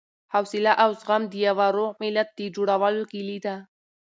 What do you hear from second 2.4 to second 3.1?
جوړولو